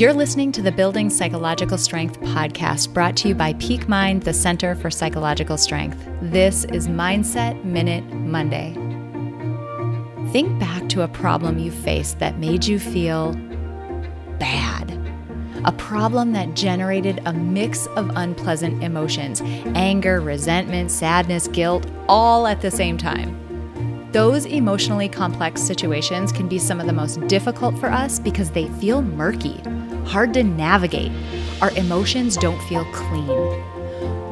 You're 0.00 0.14
listening 0.14 0.50
to 0.52 0.62
the 0.62 0.72
Building 0.72 1.10
Psychological 1.10 1.76
Strength 1.76 2.22
podcast 2.22 2.94
brought 2.94 3.18
to 3.18 3.28
you 3.28 3.34
by 3.34 3.52
Peak 3.52 3.86
Mind, 3.86 4.22
the 4.22 4.32
Center 4.32 4.74
for 4.74 4.90
Psychological 4.90 5.58
Strength. 5.58 6.08
This 6.22 6.64
is 6.64 6.88
Mindset 6.88 7.62
Minute 7.64 8.10
Monday. 8.14 8.72
Think 10.32 10.58
back 10.58 10.88
to 10.88 11.02
a 11.02 11.08
problem 11.08 11.58
you 11.58 11.70
faced 11.70 12.18
that 12.18 12.38
made 12.38 12.64
you 12.64 12.78
feel 12.78 13.34
bad. 14.38 14.90
A 15.66 15.72
problem 15.72 16.32
that 16.32 16.54
generated 16.54 17.20
a 17.26 17.34
mix 17.34 17.86
of 17.88 18.10
unpleasant 18.16 18.82
emotions 18.82 19.42
anger, 19.74 20.22
resentment, 20.22 20.90
sadness, 20.90 21.46
guilt, 21.46 21.86
all 22.08 22.46
at 22.46 22.62
the 22.62 22.70
same 22.70 22.96
time. 22.96 23.49
Those 24.12 24.44
emotionally 24.44 25.08
complex 25.08 25.62
situations 25.62 26.32
can 26.32 26.48
be 26.48 26.58
some 26.58 26.80
of 26.80 26.86
the 26.88 26.92
most 26.92 27.24
difficult 27.28 27.78
for 27.78 27.92
us 27.92 28.18
because 28.18 28.50
they 28.50 28.66
feel 28.80 29.02
murky, 29.02 29.60
hard 30.04 30.34
to 30.34 30.42
navigate. 30.42 31.12
Our 31.62 31.70
emotions 31.76 32.36
don't 32.36 32.60
feel 32.62 32.84
clean. 32.92 33.28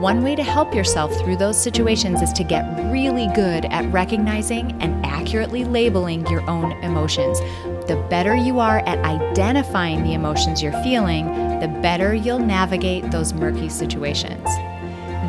One 0.00 0.24
way 0.24 0.34
to 0.34 0.42
help 0.42 0.74
yourself 0.74 1.16
through 1.20 1.36
those 1.36 1.62
situations 1.62 2.22
is 2.22 2.32
to 2.32 2.42
get 2.42 2.64
really 2.90 3.28
good 3.36 3.66
at 3.66 3.84
recognizing 3.92 4.72
and 4.82 5.06
accurately 5.06 5.62
labeling 5.62 6.26
your 6.26 6.48
own 6.50 6.72
emotions. 6.82 7.38
The 7.86 8.04
better 8.10 8.34
you 8.34 8.58
are 8.58 8.80
at 8.80 8.98
identifying 9.04 10.02
the 10.02 10.14
emotions 10.14 10.60
you're 10.60 10.82
feeling, 10.82 11.26
the 11.60 11.68
better 11.68 12.14
you'll 12.14 12.40
navigate 12.40 13.12
those 13.12 13.32
murky 13.32 13.68
situations. 13.68 14.44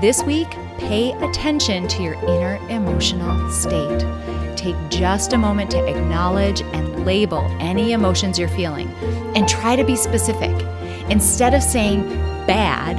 This 0.01 0.23
week, 0.23 0.49
pay 0.79 1.11
attention 1.21 1.87
to 1.87 2.01
your 2.01 2.15
inner 2.15 2.55
emotional 2.69 3.51
state 3.51 4.28
take 4.59 4.75
just 4.89 5.31
a 5.31 5.37
moment 5.37 5.71
to 5.71 5.87
acknowledge 5.87 6.61
and 6.61 7.05
label 7.05 7.39
any 7.59 7.93
emotions 7.93 8.37
you're 8.37 8.49
feeling 8.49 8.89
and 9.35 9.47
try 9.47 9.75
to 9.75 9.85
be 9.85 9.95
specific. 9.95 10.51
Instead 11.09 11.53
of 11.53 11.63
saying 11.63 12.07
bad, 12.45 12.97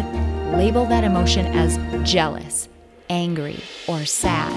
label 0.56 0.86
that 0.86 1.04
emotion 1.04 1.46
as 1.46 1.78
jealous, 2.10 2.68
angry, 3.10 3.60
or 3.86 4.06
sad. 4.06 4.50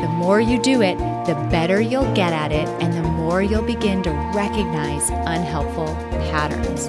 The 0.00 0.08
more 0.08 0.40
you 0.40 0.62
do 0.62 0.82
it, 0.82 0.96
the 1.26 1.34
better 1.50 1.80
you'll 1.80 2.14
get 2.14 2.32
at 2.32 2.52
it, 2.52 2.68
and 2.80 2.92
the 2.92 3.02
more 3.02 3.42
you'll 3.42 3.62
begin 3.62 4.02
to 4.04 4.10
recognize 4.34 5.10
unhelpful 5.10 5.94
patterns. 6.30 6.86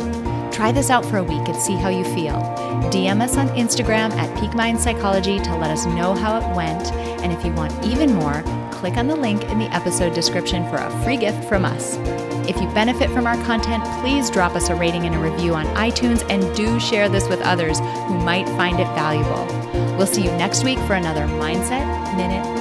Try 0.56 0.72
this 0.72 0.90
out 0.90 1.04
for 1.06 1.18
a 1.18 1.24
week 1.24 1.48
and 1.48 1.56
see 1.56 1.74
how 1.74 1.90
you 1.90 2.04
feel. 2.04 2.36
DM 2.92 3.22
us 3.22 3.38
on 3.38 3.48
Instagram 3.50 4.12
at 4.12 4.40
Peak 4.40 4.54
Mind 4.54 4.80
Psychology 4.80 5.40
to 5.40 5.56
let 5.58 5.72
us 5.72 5.86
know 5.88 6.14
how 6.14 6.38
it 6.38 6.56
went. 6.56 6.92
And 7.24 7.32
if 7.32 7.44
you 7.44 7.52
want 7.54 7.74
even 7.86 8.14
more, 8.14 8.44
click 8.82 8.98
on 8.98 9.06
the 9.06 9.16
link 9.16 9.44
in 9.44 9.60
the 9.60 9.72
episode 9.76 10.12
description 10.16 10.68
for 10.68 10.78
a 10.78 11.04
free 11.04 11.16
gift 11.16 11.48
from 11.48 11.66
us. 11.66 11.98
If 12.50 12.60
you 12.60 12.68
benefit 12.70 13.12
from 13.12 13.28
our 13.28 13.36
content, 13.46 13.84
please 14.02 14.32
drop 14.32 14.56
us 14.56 14.70
a 14.70 14.76
rating 14.76 15.06
and 15.06 15.14
a 15.14 15.20
review 15.20 15.54
on 15.54 15.68
iTunes 15.76 16.28
and 16.32 16.56
do 16.56 16.80
share 16.80 17.08
this 17.08 17.30
with 17.30 17.40
others 17.42 17.78
who 17.78 18.18
might 18.18 18.48
find 18.58 18.80
it 18.80 18.88
valuable. 18.96 19.46
We'll 19.98 20.08
see 20.08 20.24
you 20.24 20.32
next 20.32 20.64
week 20.64 20.80
for 20.80 20.96
another 20.96 21.28
Mindset 21.28 22.18
Minute 22.18 22.61